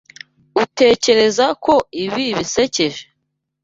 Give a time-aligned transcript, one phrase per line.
[0.63, 3.03] Utekereza ko ibi bisekeje?